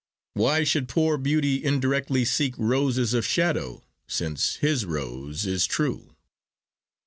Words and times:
Why 0.33 0.63
should 0.63 0.89
poor 0.89 1.15
beauty 1.19 1.63
indirectly 1.63 2.25
seek 2.25 2.55
Roses 2.57 3.13
of 3.13 3.23
shadow, 3.23 3.83
since 4.07 4.55
his 4.55 4.83
rose 4.83 5.45
is 5.45 5.67
true? 5.67 6.15